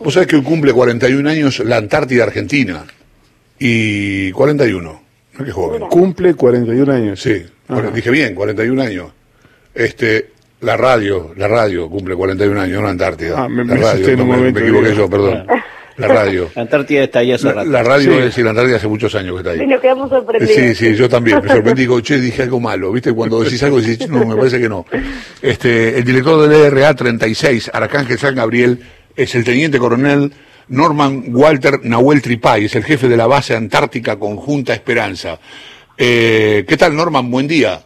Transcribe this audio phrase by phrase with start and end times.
[0.00, 2.84] Vos sabés que hoy cumple 41 años la Antártida Argentina.
[3.58, 5.02] Y 41.
[5.38, 5.82] No que joven.
[5.88, 7.20] Cumple 41 años.
[7.20, 9.12] Sí, bueno, dije bien, 41 años.
[9.74, 10.30] Este,
[10.60, 13.44] la radio, la radio cumple 41 años, no la Antártida.
[13.44, 15.46] Ah, me- la me radio, en no, un me, me equivoqué yo, perdón.
[15.98, 16.50] La radio.
[16.54, 17.70] La Antártida está ahí hace La, rato.
[17.70, 18.18] la radio Sí.
[18.18, 19.66] es decir, la Antártida hace muchos años que está Y ahí.
[19.66, 20.54] nos quedamos sorprendidos.
[20.54, 21.40] Sí, sí, yo también.
[21.42, 22.92] Me sorprendí, digo, che, dije algo malo.
[22.92, 23.14] ¿Viste?
[23.14, 24.84] Cuando decís algo, decís, no, me parece que no.
[25.40, 28.78] Este, el director del ERA 36, Arcángel San Gabriel,
[29.16, 30.32] es el teniente coronel
[30.68, 35.38] Norman Walter Nahuel Tripay, es el jefe de la base antártica conjunta Esperanza.
[35.96, 37.30] Eh, ¿Qué tal, Norman?
[37.30, 37.80] Buen día.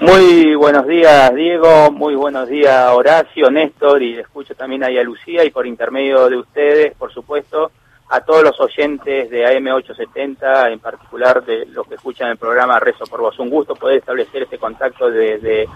[0.00, 1.90] Muy buenos días, Diego.
[1.92, 6.38] Muy buenos días, Horacio, Néstor, y escucho también ahí a Lucía, y por intermedio de
[6.38, 7.70] ustedes, por supuesto,
[8.08, 13.04] a todos los oyentes de AM870, en particular de los que escuchan el programa Rezo
[13.04, 13.38] por Vos.
[13.38, 15.66] Un gusto poder establecer este contacto desde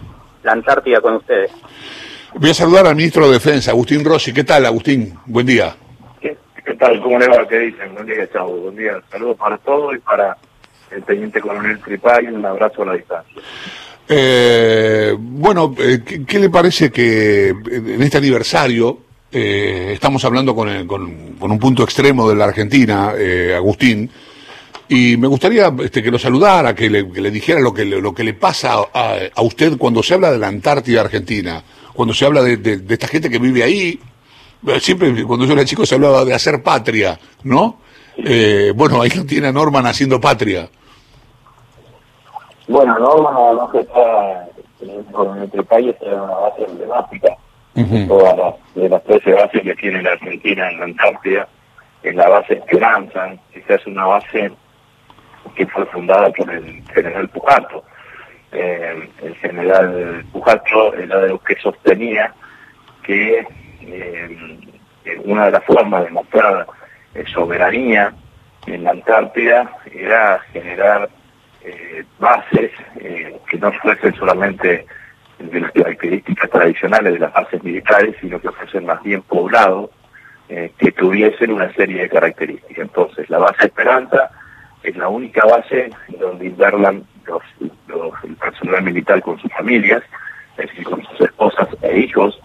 [0.42, 1.52] la Antártida con ustedes.
[2.34, 4.32] Voy a saludar al ministro de Defensa, Agustín Rossi.
[4.32, 5.14] ¿Qué tal, Agustín?
[5.26, 5.74] Buen día.
[6.20, 7.00] ¿Qué, qué tal?
[7.00, 7.46] ¿Cómo le va?
[7.48, 7.94] ¿Qué dicen?
[7.94, 8.48] Buen día, chao.
[8.50, 9.00] Buen día.
[9.10, 10.36] Saludos para todos y para
[10.90, 12.26] el teniente coronel Tripay.
[12.26, 13.42] Un abrazo a la distancia.
[14.08, 18.98] Eh, bueno, eh, ¿qué, qué le parece que eh, en este aniversario
[19.32, 24.10] eh, estamos hablando con, el- con- con un punto extremo de la Argentina, eh, Agustín,
[24.88, 28.00] y me gustaría este, que lo saludara, que le, que le dijera lo que, le-
[28.00, 31.62] lo que le pasa a, a usted cuando se habla de la Antártida Argentina,
[31.94, 33.98] cuando se habla de, de- de esta gente que vive ahí.
[34.66, 37.78] Eh, Siempre, cuando yo era chico, se hablaba de hacer patria, ¿no?
[38.16, 40.68] Eh, bueno, ahí lo tiene a Norman haciendo patria.
[42.68, 44.48] Bueno, Norma nada más que está
[44.80, 47.36] en el coronel Tripay está en una base emblemática.
[47.74, 51.48] de Todas las, de las 13 bases que tiene la Argentina en la Antártida,
[52.02, 53.34] en la base Esperanza.
[53.52, 54.50] Esa es una base
[55.56, 57.84] que fue fundada por el general Pujato.
[58.54, 62.32] Eh, el general Pujato era de los que sostenía
[63.02, 63.44] que
[63.80, 64.62] eh,
[65.24, 66.66] una de las formas de mostrar
[67.14, 68.14] eh, soberanía
[68.66, 71.08] en la Antártida era generar
[71.64, 72.70] eh, bases
[73.00, 74.86] eh, que no fuesen solamente
[75.38, 79.90] de las características tradicionales de las bases militares, sino que fuesen más bien poblados,
[80.48, 82.78] eh, que tuviesen una serie de características.
[82.78, 84.30] Entonces, la base Esperanza
[84.82, 87.42] es la única base donde invernan los,
[88.24, 90.02] el personal militar con sus familias,
[90.56, 92.40] es decir, con sus esposas e hijos.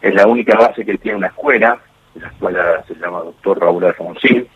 [0.00, 1.78] Es la única base que tiene una escuela,
[2.14, 4.46] la escuela se llama Doctor Raúl Alfonsín,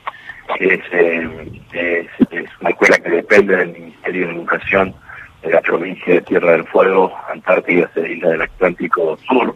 [0.59, 4.95] es, eh, es, una escuela que depende del Ministerio de Educación
[5.43, 9.55] de la provincia de Tierra del Fuego, Antártida, Isla del Atlántico Sur.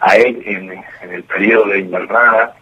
[0.00, 0.72] A él, en,
[1.02, 2.54] en el periodo de invernada,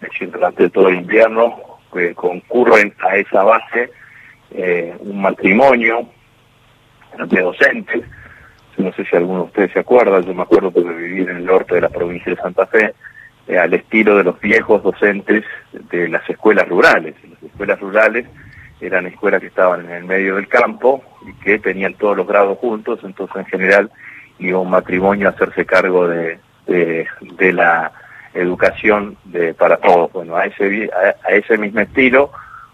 [0.00, 1.56] es decir, durante todo el invierno,
[1.96, 3.90] eh, concurren a esa base
[4.50, 6.08] eh, un matrimonio
[7.18, 8.02] de docentes.
[8.76, 11.44] No sé si alguno de ustedes se acuerda, yo me acuerdo porque viví en el
[11.44, 12.94] norte de la provincia de Santa Fe,
[13.46, 17.14] eh, al estilo de los viejos docentes de las escuelas rurales.
[17.30, 18.26] Las escuelas rurales
[18.80, 22.58] eran escuelas que estaban en el medio del campo y que tenían todos los grados
[22.58, 23.90] juntos, entonces en general
[24.38, 27.92] iba un matrimonio a hacerse cargo de, de, la
[28.34, 30.12] educación de, para todos.
[30.12, 32.30] Bueno, a ese, a, a ese mismo estilo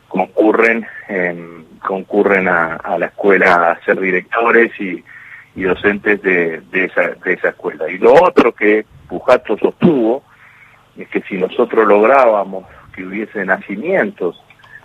[0.09, 5.03] concurren, em, concurren a, a la escuela a ser directores y,
[5.55, 7.89] y docentes de, de, esa, de esa escuela.
[7.89, 10.23] Y lo otro que Pujato sostuvo
[10.97, 14.43] es que si nosotros lográbamos que hubiese nacimientos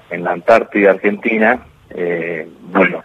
[0.09, 3.03] en la Antártida Argentina, eh, bueno,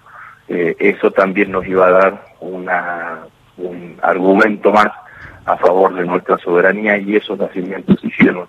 [0.49, 3.21] eh, eso también nos iba a dar una,
[3.57, 4.89] un argumento más
[5.47, 8.47] a favor de nuestra soberanía y esos nacimientos se hicieron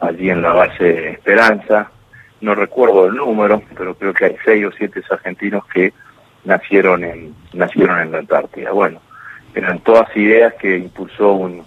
[0.00, 1.90] allí en la base Esperanza.
[2.40, 5.92] No recuerdo el número, pero creo que hay seis o siete argentinos que
[6.44, 8.72] nacieron en nacieron en la Antártida.
[8.72, 9.00] Bueno,
[9.54, 11.64] eran todas ideas que impulsó un,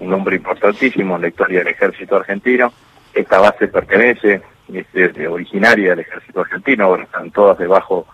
[0.00, 2.72] un, hombre importantísimo en la historia del ejército argentino.
[3.14, 4.42] Esta base pertenece,
[4.72, 8.06] es de- originaria del ejército argentino, ahora están todas debajo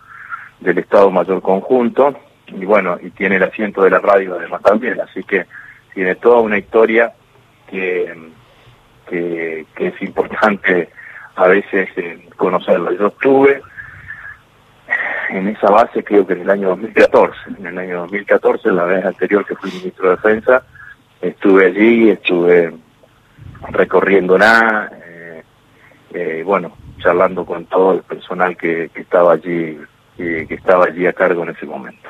[0.60, 2.14] del Estado Mayor Conjunto,
[2.46, 5.46] y bueno, y tiene el asiento de la radio además también, así que
[5.94, 7.12] tiene toda una historia
[7.68, 8.14] que,
[9.08, 10.90] que es importante
[11.40, 12.92] a veces eh, conocerla.
[12.98, 13.62] Yo estuve
[15.30, 19.04] en esa base creo que en el año 2014, en el año 2014, la vez
[19.04, 20.62] anterior que fui ministro de Defensa,
[21.20, 22.74] estuve allí, estuve
[23.70, 25.42] recorriéndola, eh,
[26.14, 29.78] eh, bueno, charlando con todo el personal que, que estaba allí,
[30.16, 32.08] que estaba allí a cargo en ese momento.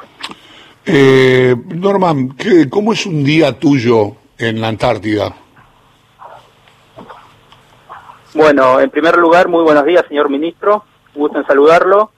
[0.86, 5.32] Eh, Norman, ¿qué- ¿cómo es un día tuyo en la Antártida?
[8.32, 10.84] Bueno, en primer lugar, muy buenos días, señor ministro.
[11.14, 12.12] Gusto en saludarlo.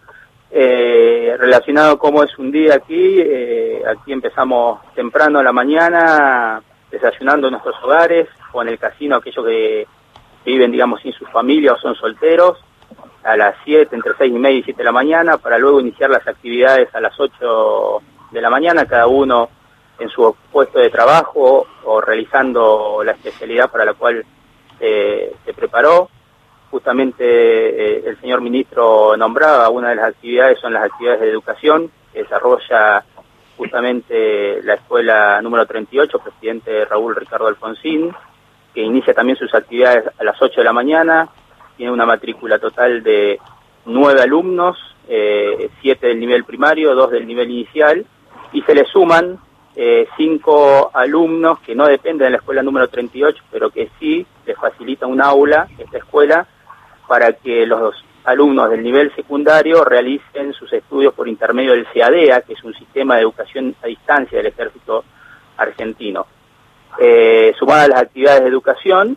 [0.51, 7.47] Eh, relacionado cómo es un día aquí, eh, aquí empezamos temprano a la mañana, desayunando
[7.47, 9.87] en nuestros hogares, o en el casino aquellos que
[10.45, 12.63] viven, digamos, sin su familia o son solteros,
[13.25, 16.11] a las 7, entre 6 y media y 7 de la mañana, para luego iniciar
[16.11, 19.49] las actividades a las 8 de la mañana, cada uno
[19.99, 24.23] en su puesto de trabajo o realizando la especialidad para la cual
[24.83, 26.11] eh, se preparó.
[26.71, 31.91] Justamente eh, el señor ministro nombraba una de las actividades, son las actividades de educación,
[32.13, 33.05] que desarrolla
[33.57, 38.13] justamente la escuela número 38, presidente Raúl Ricardo Alfonsín,
[38.75, 41.29] que inicia también sus actividades a las 8 de la mañana,
[41.77, 43.39] tiene una matrícula total de
[43.85, 48.05] nueve alumnos, eh, siete del nivel primario, dos del nivel inicial,
[48.53, 49.39] y se le suman
[49.75, 54.57] eh, cinco alumnos que no dependen de la escuela número 38, pero que sí les
[54.57, 56.47] facilita un aula, esta escuela,
[57.09, 62.53] para que los alumnos del nivel secundario realicen sus estudios por intermedio del CADEA, que
[62.53, 65.05] es un sistema de educación a distancia del ejército
[65.57, 66.27] argentino.
[67.01, 69.17] Eh, sumadas las actividades de educación,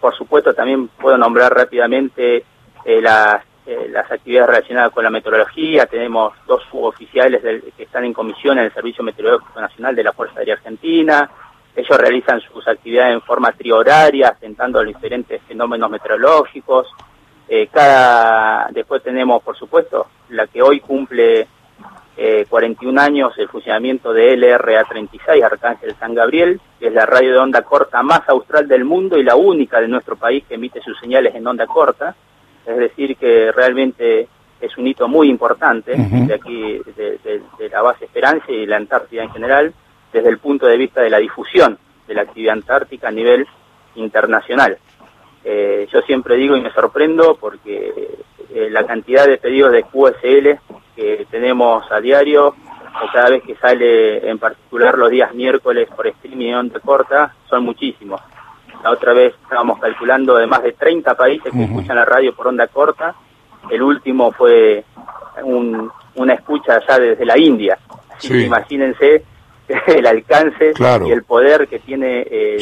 [0.00, 2.44] por supuesto también puedo nombrar rápidamente
[2.84, 7.42] eh, las, eh, las actividades relacionadas con la meteorología, tenemos dos suboficiales
[7.76, 11.30] que están en comisión en el Servicio Meteorológico Nacional de la Fuerza Aérea Argentina,
[11.76, 16.86] ellos realizan sus actividades en forma trioraria, atentando a los diferentes fenómenos meteorológicos,
[17.48, 21.46] eh, cada Después tenemos, por supuesto, la que hoy cumple
[22.48, 27.38] 41 eh, años el funcionamiento de LRA-36, Arcángel San Gabriel, que es la radio de
[27.38, 30.98] onda corta más austral del mundo y la única de nuestro país que emite sus
[30.98, 32.14] señales en onda corta.
[32.66, 34.28] Es decir, que realmente
[34.60, 39.30] es un hito muy importante de aquí, de, la base Esperanza y la Antártida en
[39.30, 39.74] general,
[40.12, 43.46] desde el punto de vista de la difusión de la actividad antártica a nivel
[43.96, 44.78] internacional.
[45.44, 47.92] Eh, yo siempre digo y me sorprendo porque
[48.54, 50.58] eh, la cantidad de pedidos de QSL
[50.96, 56.06] que tenemos a diario, o cada vez que sale en particular los días miércoles por
[56.06, 58.20] streaming de onda corta, son muchísimos.
[58.84, 62.48] La otra vez estábamos calculando de más de 30 países que escuchan la radio por
[62.48, 63.14] onda corta.
[63.70, 64.84] El último fue
[65.42, 67.78] una escucha allá desde la India.
[68.14, 69.24] Así que imagínense
[69.86, 70.74] el alcance
[71.06, 72.58] y el poder que tiene eh,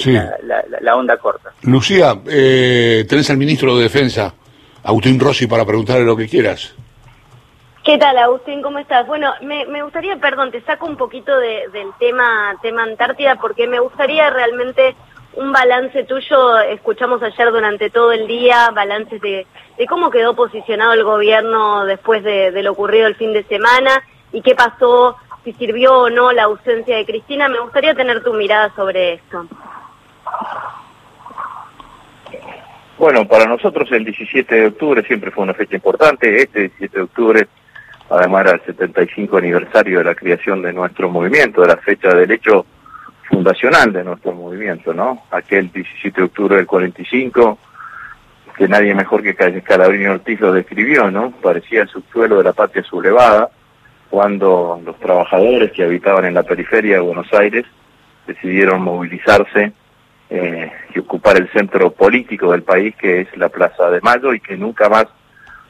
[0.80, 1.50] la, onda corta.
[1.62, 4.32] Lucía, eh, tenés al ministro de Defensa,
[4.84, 6.76] Agustín Rossi, para preguntarle lo que quieras.
[7.84, 8.62] ¿Qué tal, Agustín?
[8.62, 9.08] ¿Cómo estás?
[9.08, 13.80] Bueno, me, me gustaría, perdón, te saco un poquito del tema, tema Antártida, porque me
[13.80, 14.94] gustaría realmente
[15.34, 16.58] un balance tuyo.
[16.60, 19.46] Escuchamos ayer durante todo el día balances de,
[19.78, 24.02] de cómo quedó posicionado el gobierno después de, de lo ocurrido el fin de semana
[24.32, 27.48] y qué pasó si sirvió o no la ausencia de Cristina.
[27.48, 29.46] Me gustaría tener tu mirada sobre esto.
[32.98, 36.42] Bueno, para nosotros el 17 de octubre siempre fue una fecha importante.
[36.42, 37.48] Este 17 de octubre,
[38.08, 42.30] además era el 75 aniversario de la creación de nuestro movimiento, de la fecha del
[42.30, 42.64] hecho
[43.28, 45.22] fundacional de nuestro movimiento, ¿no?
[45.30, 47.58] Aquel 17 de octubre del 45,
[48.56, 51.30] que nadie mejor que Calabrini Ortiz lo describió, ¿no?
[51.42, 53.50] Parecía el subsuelo de la patria sublevada
[54.10, 57.64] cuando los trabajadores que habitaban en la periferia de Buenos Aires
[58.26, 59.72] decidieron movilizarse
[60.28, 64.40] eh, y ocupar el centro político del país, que es la Plaza de Mayo, y
[64.40, 65.06] que nunca más,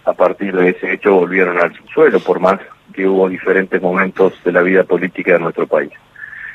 [0.04, 2.58] a partir de ese hecho, volvieron al subsuelo, por más
[2.92, 5.92] que hubo diferentes momentos de la vida política de nuestro país.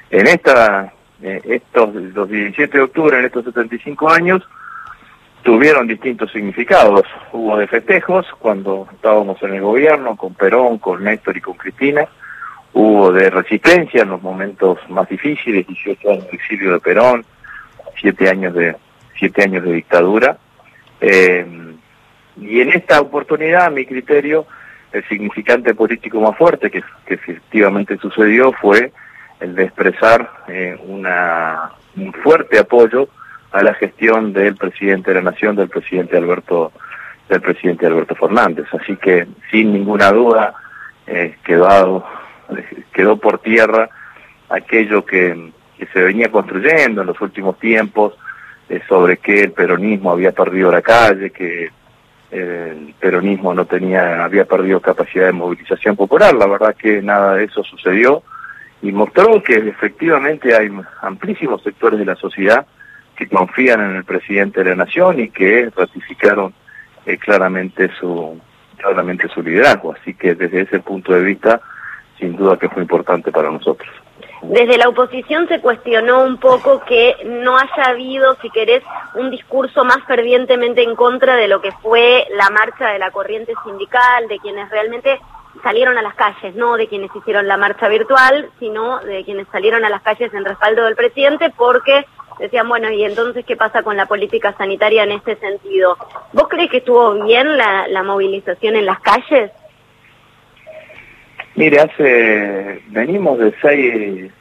[0.09, 4.44] En esta, eh, estos, los 17 de octubre, en estos 75 años,
[5.44, 7.04] tuvieron distintos significados.
[7.31, 12.07] Hubo de festejos cuando estábamos en el gobierno, con Perón, con Néstor y con Cristina.
[12.73, 17.26] Hubo de resistencia en los momentos más difíciles, 18 años de exilio de Perón,
[17.99, 18.76] 7 años de,
[19.18, 20.37] siete años de dictadura.
[21.02, 21.45] Eh,
[22.40, 24.45] y en esta oportunidad, a mi criterio,
[24.92, 28.92] el significante político más fuerte que, efectivamente sucedió fue
[29.39, 33.09] el de expresar eh, una, un fuerte apoyo
[33.51, 36.71] a la gestión del presidente de la Nación, del presidente Alberto,
[37.29, 38.65] del presidente Alberto Fernández.
[38.73, 40.53] Así que, sin ninguna duda,
[41.06, 42.03] eh, quedó,
[43.21, 43.89] por tierra
[44.49, 45.51] aquello que,
[45.94, 48.15] se venía construyendo en los últimos tiempos
[48.67, 51.69] eh, sobre que el peronismo había perdido la calle, que
[52.31, 56.33] el peronismo no tenía, había perdido capacidad de movilización popular.
[56.33, 58.23] La verdad que nada de eso sucedió
[58.81, 60.69] y mostró que efectivamente hay
[61.02, 62.66] amplísimos sectores de la sociedad
[63.16, 66.54] que confían en el presidente de la nación y que ratificaron
[67.06, 68.40] eh, claramente su
[68.78, 69.96] claramente su liderazgo.
[70.00, 71.60] Así que desde ese punto de vista
[72.19, 73.90] sin duda que fue importante para nosotros.
[74.42, 78.84] Desde la oposición se cuestionó un poco que no haya habido, si querés,
[79.16, 83.54] un discurso más fervientemente en contra de lo que fue la marcha de la corriente
[83.66, 85.19] sindical, de quienes realmente
[85.64, 89.83] salieron a las calles, no de quienes hicieron la marcha virtual, sino de quienes salieron
[89.85, 92.06] a las calles en respaldo del presidente, porque
[92.40, 95.97] decían, bueno, ¿y entonces qué pasa con la política sanitaria en este sentido?
[96.33, 99.52] ¿Vos crees que estuvo bien la, la movilización en las calles?
[101.56, 104.31] Mire, hace, venimos de seis,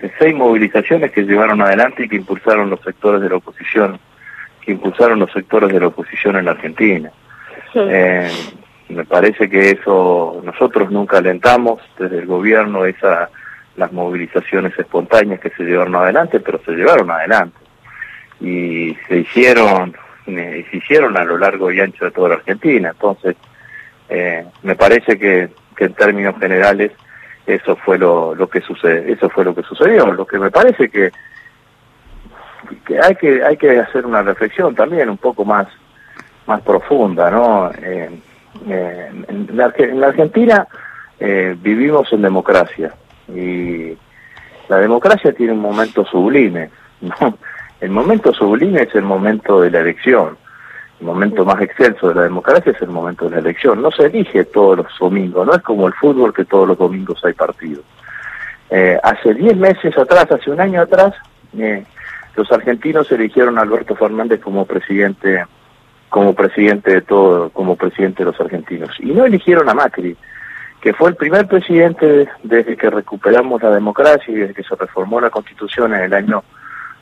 [0.00, 3.98] de seis movilizaciones que llevaron adelante y que impulsaron los sectores de la oposición,
[4.60, 7.10] que impulsaron los sectores de la oposición en la Argentina.
[7.74, 8.30] Eh,
[8.88, 13.30] me parece que eso nosotros nunca alentamos desde el gobierno esa
[13.76, 17.58] las movilizaciones espontáneas que se llevaron adelante, pero se llevaron adelante
[18.40, 22.90] y se hicieron se hicieron a lo largo y ancho de toda la Argentina.
[22.90, 23.36] Entonces,
[24.08, 26.90] eh, me parece que, que, en términos generales
[27.46, 30.12] eso fue lo, lo que sucede, eso fue lo que sucedió.
[30.12, 31.12] Lo que me parece que,
[32.84, 35.68] que hay que hay que hacer una reflexión también un poco más
[36.46, 37.70] más profunda, ¿no?
[37.80, 38.10] Eh,
[38.68, 40.66] eh, en, la, en, la, Argentina
[41.18, 42.94] eh, vivimos en democracia
[43.28, 43.96] y
[44.68, 46.70] la democracia tiene un momento sublime.
[47.80, 50.38] El momento sublime es el momento de la elección.
[50.98, 53.82] El momento más excelso de la democracia es el momento de la elección.
[53.82, 57.22] No se elige todos los domingos, no es como el fútbol que todos los domingos
[57.22, 57.84] hay partidos.
[58.70, 61.12] Eh, hace 10 meses atrás, hace un año atrás,
[61.58, 61.84] eh,
[62.34, 65.44] los argentinos eligieron a Alberto Fernández como presidente
[66.08, 68.90] como presidente de todo, como presidente de los argentinos.
[69.00, 70.16] Y no eligieron a Macri,
[70.80, 75.20] que fue el primer presidente desde que recuperamos la democracia y desde que se reformó
[75.20, 76.44] la constitución en el año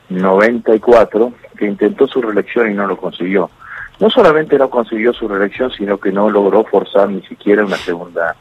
[0.09, 3.49] 94, que intentó su reelección y no lo consiguió.
[3.99, 8.35] No solamente no consiguió su reelección, sino que no logró forzar ni siquiera una segunda,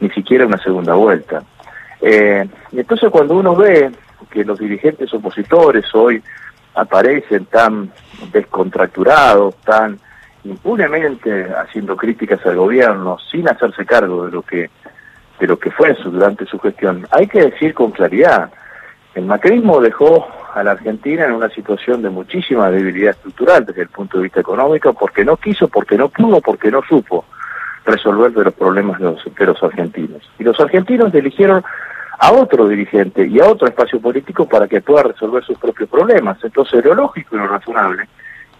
[0.00, 1.42] ni siquiera una segunda vuelta.
[2.00, 3.90] Eh, y entonces cuando uno ve
[4.30, 6.22] que los dirigentes opositores hoy
[6.74, 7.92] aparecen tan
[8.32, 9.98] descontracturados, tan
[10.44, 14.70] impunemente haciendo críticas al gobierno sin hacerse cargo de lo que
[15.38, 17.06] de lo que fue su, durante su gestión.
[17.10, 18.50] Hay que decir con claridad,
[19.14, 23.88] el macrismo dejó a la Argentina en una situación de muchísima debilidad estructural desde el
[23.88, 27.24] punto de vista económico porque no quiso, porque no pudo, porque no supo
[27.86, 30.30] resolver de los problemas de los, de los argentinos.
[30.38, 31.64] Y los argentinos eligieron
[32.20, 36.38] a otro dirigente y a otro espacio político para que pueda resolver sus propios problemas.
[36.44, 38.08] Entonces, lo lógico y lo razonable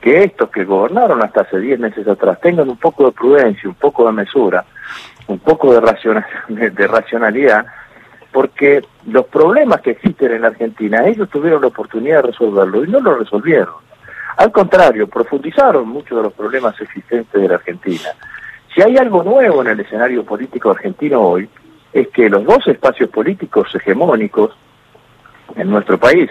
[0.00, 3.74] que estos que gobernaron hasta hace 10 meses atrás tengan un poco de prudencia, un
[3.74, 4.64] poco de mesura,
[5.26, 5.74] un poco
[6.48, 7.66] de, de, racionalidad,
[8.32, 12.88] porque los problemas que existen en la Argentina, ellos tuvieron la oportunidad de resolverlo y
[12.88, 13.74] no lo resolvieron.
[14.36, 18.08] Al contrario, profundizaron muchos de los problemas existentes de la Argentina.
[18.74, 21.48] Si hay algo nuevo en el escenario político argentino hoy,
[21.92, 24.56] es que los dos espacios políticos hegemónicos
[25.56, 26.30] en nuestro país,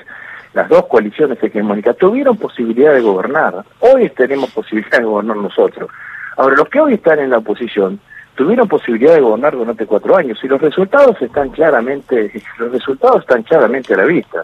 [0.53, 3.63] las dos coaliciones hegemónicas, tuvieron posibilidad de gobernar.
[3.79, 5.89] Hoy tenemos posibilidad de gobernar nosotros.
[6.37, 7.99] Ahora, los que hoy están en la oposición
[8.35, 13.43] tuvieron posibilidad de gobernar durante cuatro años y los resultados están claramente, los resultados están
[13.43, 14.43] claramente a la vista.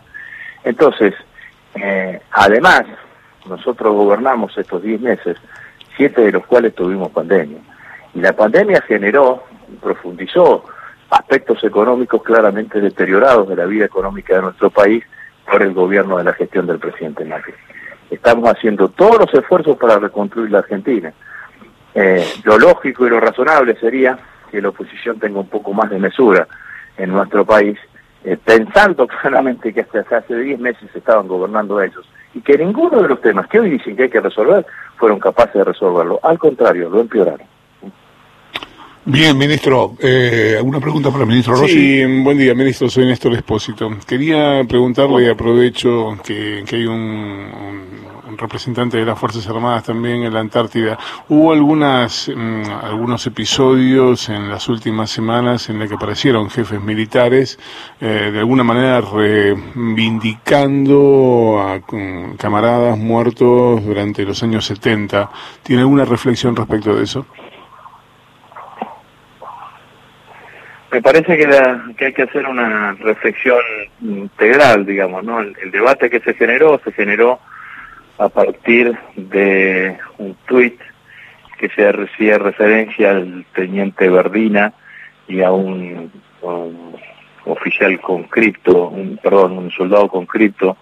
[0.65, 1.13] Entonces,
[1.75, 2.83] eh, además,
[3.47, 5.37] nosotros gobernamos estos diez meses,
[5.95, 7.59] siete de los cuales tuvimos pandemia.
[8.13, 9.43] Y la pandemia generó,
[9.81, 10.65] profundizó
[11.09, 15.03] aspectos económicos claramente deteriorados de la vida económica de nuestro país
[15.49, 17.53] por el gobierno de la gestión del presidente Macri.
[18.09, 21.13] Estamos haciendo todos los esfuerzos para reconstruir la Argentina.
[21.93, 24.17] Eh, lo lógico y lo razonable sería
[24.51, 26.47] que la oposición tenga un poco más de mesura
[26.97, 27.77] en nuestro país,
[28.23, 33.07] eh, pensando claramente que hasta hace 10 meses estaban gobernando ellos y que ninguno de
[33.07, 34.65] los temas que hoy dicen que hay que resolver
[34.97, 36.19] fueron capaces de resolverlo.
[36.21, 37.54] Al contrario, lo empeoraron.
[39.07, 39.93] Bien, ministro.
[39.99, 41.73] Eh, ¿Alguna pregunta para el ministro Rossi?
[41.73, 42.89] Sí, buen día, ministro.
[42.89, 43.87] Soy Néstor Espósito.
[44.07, 50.23] Quería preguntarle, y aprovecho que, que hay un, un, representante de las Fuerzas Armadas también
[50.23, 50.97] en la Antártida.
[51.29, 57.59] ¿Hubo algunas, mm, algunos episodios en las últimas semanas en los que aparecieron jefes militares,
[58.01, 61.79] eh, de alguna manera reivindicando a
[62.37, 65.29] camaradas muertos durante los años 70?
[65.61, 67.27] ¿Tiene alguna reflexión respecto de eso?
[70.95, 71.45] Me parece que,
[71.97, 73.59] que hay que hacer una reflexión
[73.99, 75.41] integral, digamos, ¿no?
[75.41, 77.41] El, debate que se generó, se generó
[78.17, 80.79] a partir de un tuit
[81.57, 84.71] que se hacía referencia al teniente Verdina
[85.27, 86.13] y a un,
[87.43, 90.77] oficial con cripto, un, perdón, un soldado con cripto,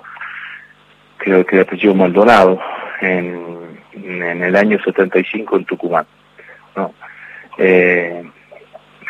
[1.17, 2.61] creo que de apellido Maldonado,
[3.01, 6.05] en, en el año 75 en Tucumán.
[6.75, 6.93] ¿no?
[7.57, 8.23] Eh,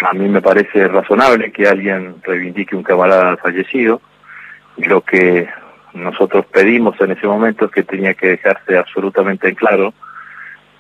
[0.02, 4.02] a mí me parece razonable que alguien reivindique un camarada fallecido.
[4.78, 5.48] Lo que
[5.94, 9.94] nosotros pedimos en ese momento es que tenía que dejarse absolutamente en claro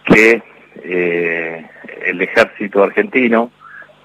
[0.05, 0.41] que
[0.83, 1.65] eh,
[2.05, 3.51] el ejército argentino,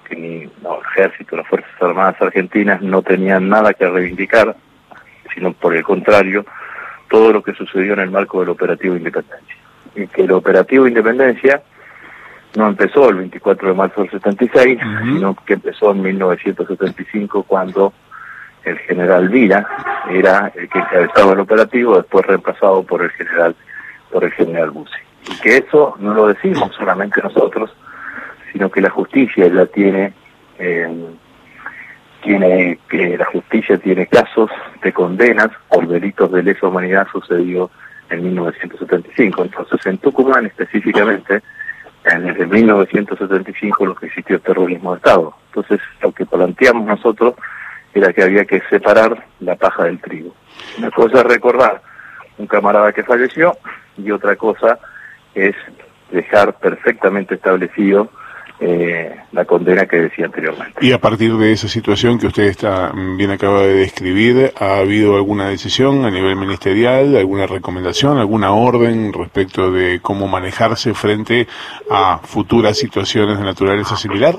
[0.07, 4.55] que ni no, el ejército, las Fuerzas Armadas argentinas no tenían nada que reivindicar,
[5.33, 6.45] sino por el contrario,
[7.09, 9.55] todo lo que sucedió en el marco del operativo Independencia.
[9.95, 11.63] Y que el operativo Independencia
[12.55, 17.93] no empezó el 24 de marzo del 76, sino que empezó en 1975 cuando
[18.63, 19.67] el general Vila
[20.09, 23.55] era el que encabezaba el operativo, después reemplazado por el general
[24.11, 24.97] por el general Bussi.
[25.29, 27.71] Y que eso no lo decimos solamente nosotros,
[28.51, 30.13] sino que la justicia la tiene
[30.57, 31.07] eh,
[32.23, 34.49] tiene que la justicia tiene casos
[34.81, 37.71] de condenas por delitos de lesa humanidad sucedidos
[38.09, 39.43] en 1975.
[39.43, 41.41] Entonces, en Tucumán específicamente,
[42.03, 45.33] desde 1975 lo que existió el terrorismo de Estado.
[45.47, 47.35] Entonces, lo que planteamos nosotros
[47.93, 50.33] era que había que separar la paja del trigo.
[50.77, 51.81] Una cosa es recordar
[52.37, 53.57] un camarada que falleció
[53.97, 54.79] y otra cosa
[55.35, 55.55] es
[56.11, 58.09] dejar perfectamente establecido
[58.61, 60.85] eh, la condena que decía anteriormente.
[60.85, 64.79] Y a partir de esa situación que usted está mm, bien acaba de describir, ¿ha
[64.79, 71.47] habido alguna decisión a nivel ministerial, alguna recomendación, alguna orden respecto de cómo manejarse frente
[71.89, 74.35] a futuras situaciones de naturaleza similar?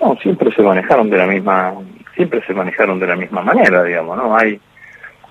[0.00, 1.74] No, siempre se manejaron de la misma,
[2.14, 4.36] siempre se manejaron de la misma manera, digamos, ¿no?
[4.36, 4.60] Hay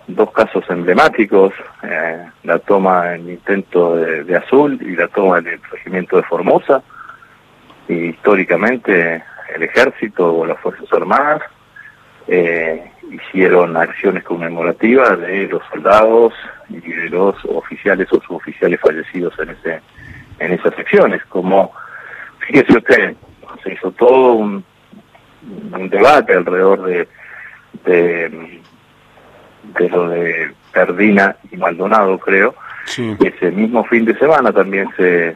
[0.07, 6.17] dos casos emblemáticos, eh, la toma en intento de, Azul y la toma del regimiento
[6.17, 6.83] de Formosa.
[7.87, 11.41] Y históricamente el ejército o las Fuerzas Armadas
[12.27, 16.33] eh, hicieron acciones conmemorativas de los soldados
[16.69, 19.81] y de los oficiales o suboficiales fallecidos en ese
[20.39, 21.23] en esas acciones.
[21.25, 21.71] Como,
[22.39, 23.15] fíjese usted,
[23.63, 24.63] se hizo todo un,
[25.71, 27.07] un debate alrededor de,
[27.85, 28.61] de
[29.63, 32.55] de lo de Perdina y Maldonado, creo.
[32.85, 35.35] Ese mismo fin de semana también se,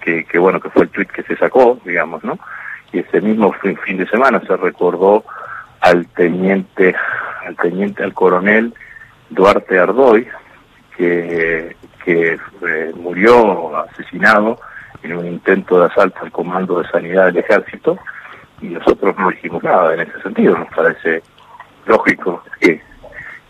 [0.00, 2.38] que, que bueno, que fue el tweet que se sacó, digamos, ¿no?
[2.92, 5.24] Y ese mismo fin, fin de semana se recordó
[5.80, 6.94] al teniente,
[7.46, 8.74] al teniente, al coronel
[9.30, 10.28] Duarte Ardoy,
[10.96, 11.74] que,
[12.04, 12.38] que
[12.68, 14.58] eh, murió asesinado
[15.02, 17.98] en un intento de asalto al comando de sanidad del ejército,
[18.60, 21.22] y nosotros no dijimos nada en ese sentido, nos parece
[21.86, 22.80] lógico que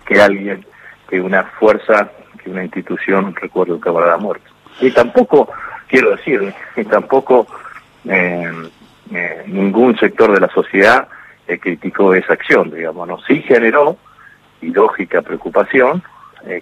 [0.04, 0.64] que alguien,
[1.08, 2.10] que una fuerza,
[2.42, 4.50] que una institución recuerde un camarada muerto.
[4.80, 5.50] Y tampoco,
[5.88, 7.46] quiero decir, y tampoco
[8.04, 8.52] eh,
[9.12, 11.08] eh, ningún sector de la sociedad
[11.46, 13.20] eh, criticó esa acción, digamos, ¿no?
[13.22, 13.96] Sí generó,
[14.60, 16.02] y lógica preocupación,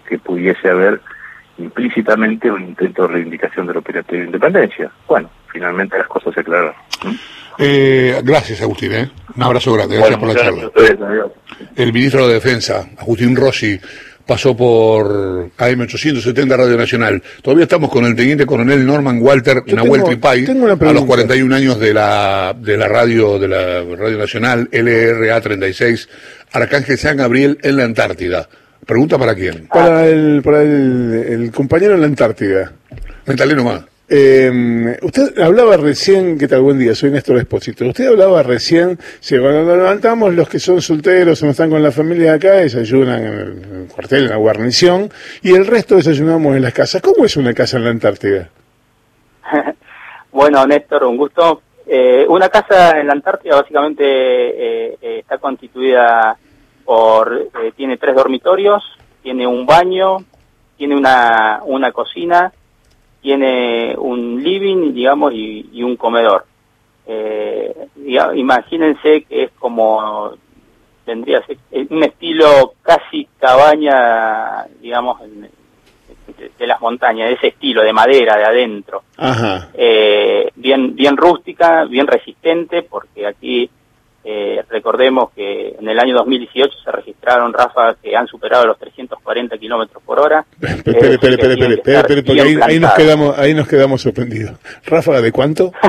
[0.07, 1.00] que pudiese haber
[1.57, 4.90] implícitamente un intento de reivindicación del operativo de independencia.
[5.09, 6.74] Bueno, finalmente las cosas se aclararon.
[7.58, 8.92] Eh, gracias, Agustín.
[8.92, 9.10] ¿eh?
[9.36, 9.96] Un abrazo grande.
[9.96, 10.70] Gracias por la charla.
[11.76, 13.78] El ministro de Defensa, Agustín Rossi,
[14.26, 17.22] pasó por AM870 Radio Nacional.
[17.42, 21.92] Todavía estamos con el teniente coronel Norman Walter Nahuel Tripay, a los 41 años de
[21.92, 26.08] la, de la radio de la Radio Nacional, LRA 36,
[26.52, 28.48] Arcángel San Gabriel en la Antártida.
[28.86, 29.66] ¿Pregunta para quién?
[29.66, 32.72] Para el, para el, el compañero en la Antártida.
[33.26, 33.82] Métale nomás.
[34.12, 36.62] Eh, usted hablaba recién, ¿qué tal?
[36.62, 37.86] Buen día, soy Néstor Espósito.
[37.86, 41.80] Usted hablaba recién, si cuando nos levantamos, los que son solteros o no están con
[41.80, 45.10] la familia acá, desayunan en el, cuartel, en la guarnición,
[45.42, 47.00] y el resto desayunamos en las casas.
[47.00, 48.48] ¿Cómo es una casa en la Antártida?
[50.32, 51.62] bueno, Néstor, un gusto.
[51.86, 56.36] Eh, una casa en la Antártida básicamente eh, eh, está constituida
[56.84, 58.82] por, tiene tres dormitorios,
[59.22, 60.16] tiene un baño,
[60.76, 62.52] tiene una, una cocina,
[63.20, 66.44] tiene un living, digamos, y, un comedor.
[67.06, 67.88] Eh,
[68.35, 70.33] imagínense que es como
[71.04, 71.42] tendría
[71.90, 75.20] un estilo casi cabaña, digamos,
[76.59, 79.02] de, las montañas, de ese estilo, de madera, de adentro.
[79.74, 83.68] Eh, bien, bien rústica, bien resistente, porque aquí
[84.22, 89.56] eh, recordemos que en el año 2018 se registraron ráfagas que han superado los 340
[89.56, 90.44] kilómetros por hora.
[90.61, 91.35] Espere, espere,
[91.74, 94.59] espere, porque ahí, nos quedamos, ahí nos quedamos sorprendidos.
[94.85, 95.72] ¿Ráfaga de cuánto?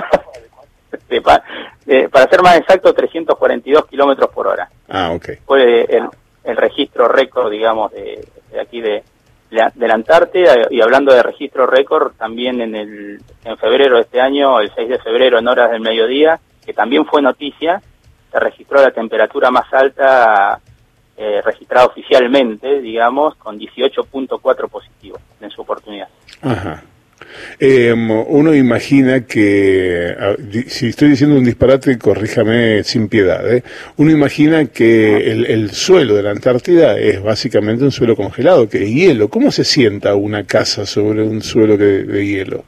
[2.12, 4.70] para ser más exacto, 342 kilómetros por hora.
[4.88, 5.30] Ah, ok.
[5.46, 6.08] Fue el,
[6.44, 8.26] el registro récord, digamos, de,
[8.62, 9.04] aquí de,
[9.50, 10.56] de la Antártida.
[10.70, 14.89] Y hablando de registro récord, también en, el, en febrero de este año, el 6
[14.89, 17.82] de febrero, en horas del mediodía, que también fue noticia,
[18.32, 20.60] se registró la temperatura más alta
[21.17, 26.08] eh, registrada oficialmente, digamos, con 18.4 positivos en su oportunidad.
[26.41, 26.84] Ajá.
[27.60, 30.15] Em, uno imagina que,
[30.67, 33.63] si estoy diciendo un disparate, corríjame sin piedad, ¿eh?
[33.98, 38.89] uno imagina que el, suelo de la Antártida es básicamente un suelo congelado, que es
[38.89, 39.30] hielo.
[39.30, 42.63] ¿Cómo se sienta una casa sobre un suelo de hielo?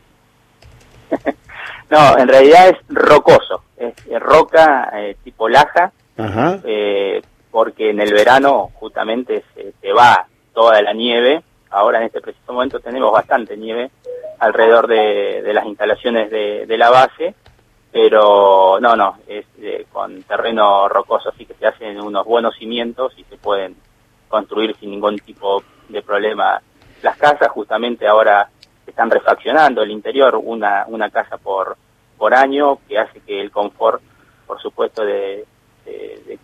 [1.89, 8.72] no, en realidad es rocoso es, roca eh, tipo laja, eh, porque en el verano
[8.76, 11.43] justamente se, va toda la nieve.
[11.69, 13.91] Ahora en este preciso momento tenemos bastante nieve
[14.39, 17.34] alrededor de, las instalaciones de, la base,
[17.91, 19.46] pero no, no, es
[19.91, 23.76] con terreno rocoso, así que se hacen unos buenos cimientos y se pueden
[24.28, 26.62] construir sin ningún tipo de problema
[27.02, 27.50] las casas.
[27.50, 28.50] Justamente ahora
[28.86, 31.78] están refaccionando el interior, una, una casa por,
[32.17, 34.02] por año, que hace que el confort,
[34.47, 35.45] por supuesto, de,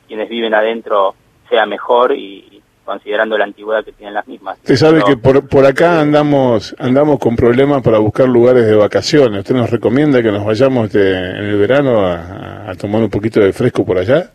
[0.07, 1.15] quienes viven adentro
[1.49, 4.57] sea mejor y considerando la antigüedad que tienen las mismas.
[4.57, 9.41] Usted sabe que por, por acá andamos andamos con problemas para buscar lugares de vacaciones.
[9.41, 13.85] ¿Usted nos recomienda que nos vayamos en el verano a, tomar un poquito de fresco
[13.85, 14.31] por allá?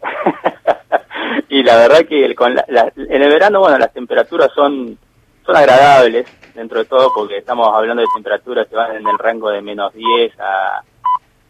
[1.48, 4.96] y la verdad que en el verano, bueno, las temperaturas son,
[5.44, 6.26] son agradables
[6.58, 9.94] dentro de todo porque estamos hablando de temperaturas que van en el rango de menos
[9.94, 10.82] 10 a,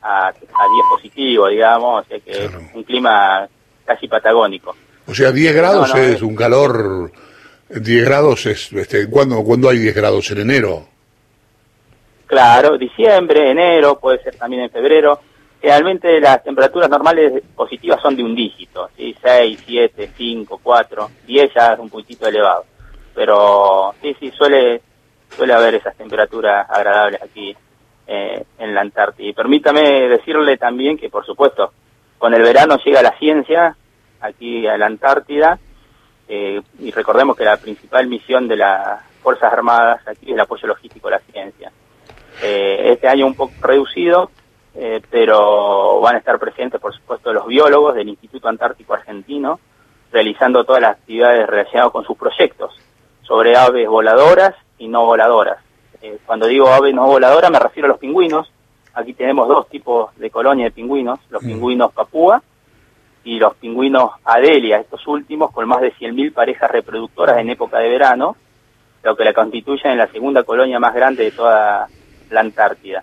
[0.03, 0.47] a, 10
[0.91, 3.49] positivo, digamos, o sea que es un clima
[3.87, 4.77] casi patagónico.
[5.07, 7.11] O sea, 10 grados es un calor,
[7.71, 10.31] 10 grados es, este, ¿cuándo, ¿cuándo hay 10 grados?
[10.31, 10.87] ¿En enero?
[12.27, 15.21] Claro, diciembre, enero, puede ser también en febrero.
[15.63, 19.17] Realmente las temperaturas normales positivas son de un dígito, ¿sí?
[19.23, 22.67] 6, 7, 5, 4, 10 ya es un puntito elevado.
[23.15, 24.83] Pero sí, sí, suele
[25.31, 27.57] suele haber esas temperaturas agradables aquí
[28.07, 29.29] eh, en la Antártida.
[29.29, 31.73] Y permítame decirle también que, por supuesto,
[32.17, 33.77] con el verano llega la ciencia
[34.21, 35.59] aquí a la Antártida
[36.27, 40.67] eh, y recordemos que la principal misión de las Fuerzas Armadas aquí es el apoyo
[40.69, 41.71] logístico a la ciencia.
[42.43, 44.31] Eh, este año un poco reducido,
[45.11, 49.59] pero van a estar presentes, por supuesto, los biólogos del Instituto Antártico Argentino,
[50.13, 52.73] realizando todas las actividades relacionadas con sus proyectos
[53.23, 55.59] sobre aves voladoras y no voladoras.
[56.01, 58.51] Eh, cuando digo ave no voladora me refiero a los pingüinos.
[58.95, 61.47] Aquí tenemos dos tipos de colonia de pingüinos, los mm.
[61.47, 62.43] pingüinos papúa
[63.25, 67.89] y los pingüinos adelia, estos últimos con más de 100.000 parejas reproductoras en época de
[67.89, 68.37] verano,
[69.03, 71.89] lo que la constituyen en la segunda colonia más grande de toda
[72.31, 73.03] la Antártida.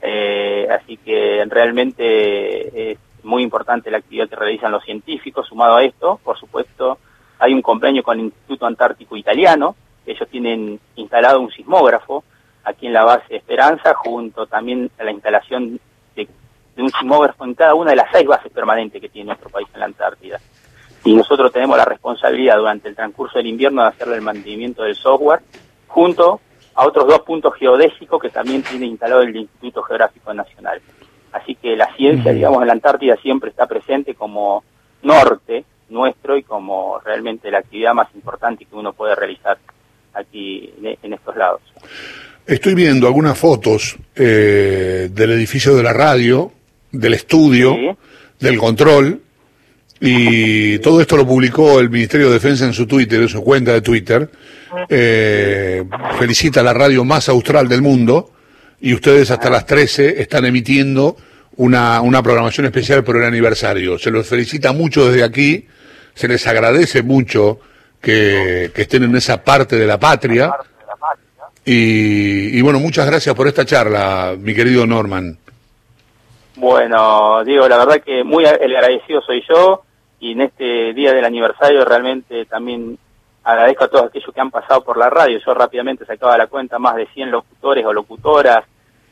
[0.00, 5.46] Eh, así que realmente es muy importante la actividad que realizan los científicos.
[5.46, 6.98] Sumado a esto, por supuesto,
[7.38, 12.24] hay un convenio con el Instituto Antártico Italiano, ellos tienen instalado un sismógrafo
[12.64, 15.80] aquí en la base Esperanza, junto también a la instalación
[16.16, 16.28] de,
[16.76, 19.80] un sismógrafo en cada una de las seis bases permanentes que tiene nuestro país en
[19.80, 20.40] la Antártida.
[21.04, 24.94] Y nosotros tenemos la responsabilidad durante el transcurso del invierno de hacerle el mantenimiento del
[24.94, 25.40] software,
[25.88, 26.40] junto
[26.74, 30.80] a otros dos puntos geodésicos que también tiene instalado el Instituto Geográfico Nacional.
[31.32, 34.62] Así que la ciencia, digamos, en la Antártida siempre está presente como
[35.02, 39.58] norte nuestro y como realmente la actividad más importante que uno puede realizar
[40.14, 41.60] aquí en estos lados.
[42.46, 46.52] Estoy viendo algunas fotos eh, del edificio de la radio,
[46.90, 47.96] del estudio,
[48.40, 49.20] del control,
[50.00, 53.72] y todo esto lo publicó el Ministerio de Defensa en su Twitter, en su cuenta
[53.72, 54.28] de Twitter.
[54.88, 55.84] Eh,
[56.18, 58.32] felicita a la radio más austral del mundo
[58.80, 61.16] y ustedes hasta las 13 están emitiendo
[61.56, 63.98] una, una programación especial por el aniversario.
[63.98, 65.66] Se los felicita mucho desde aquí,
[66.14, 67.60] se les agradece mucho
[68.02, 70.52] que, estén en esa parte de la patria.
[71.64, 75.38] Y, bueno, muchas gracias por esta charla, mi querido Norman.
[76.56, 79.82] Bueno, Diego, la verdad que muy agradecido soy yo
[80.20, 82.98] y en este día del aniversario realmente también
[83.44, 85.38] agradezco a todos aquellos que han pasado por la radio.
[85.44, 88.64] Yo rápidamente sacaba la cuenta más de 100 locutores o locutoras,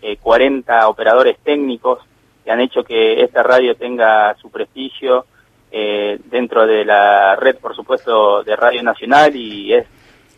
[0.02, 2.00] eh, 40 operadores técnicos
[2.44, 5.26] que han hecho que esta radio tenga su prestigio
[5.72, 9.86] eh, dentro de la red, por supuesto, de Radio Nacional y es,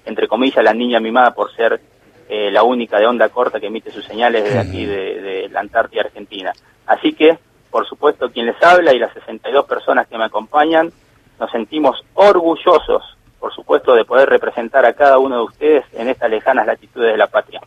[0.05, 1.81] entre comillas, la niña mimada por ser
[2.29, 6.03] eh, la única de onda corta que emite sus señales desde aquí, de, la Antártida
[6.03, 6.53] Argentina.
[6.87, 7.38] Así que,
[7.71, 10.92] por supuesto, quien les habla y las 62 personas que me acompañan,
[11.38, 13.03] nos sentimos orgullosos,
[13.38, 17.18] por supuesto, de poder representar a cada uno de ustedes en estas lejanas latitudes de
[17.18, 17.61] la patria.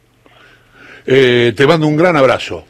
[1.06, 2.66] Eh, te mando un gran abrazo.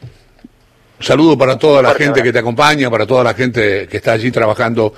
[1.00, 4.30] Saludo para toda la gente que te acompaña, para toda la gente que está allí
[4.30, 4.94] trabajando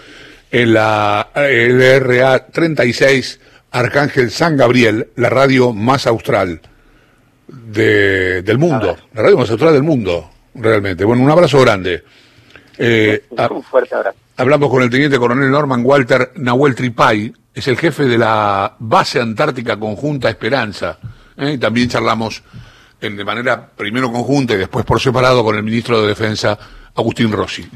[0.51, 6.61] en la LRA 36 Arcángel San Gabriel, la radio más austral
[7.49, 11.05] del mundo, la radio más austral del mundo, realmente.
[11.05, 12.05] Bueno, un abrazo grande.
[12.79, 14.17] Eh, un fuerte abrazo.
[14.37, 19.21] Hablamos con el teniente coronel Norman Walter Nahuel Tripay, es el jefe de la base
[19.21, 20.97] antártica conjunta Esperanza.
[21.37, 21.55] ¿eh?
[21.55, 22.43] Y también charlamos
[23.01, 26.59] en, de manera primero conjunta y después por separado con el ministro de Defensa,
[26.95, 27.67] Agustín Rossi.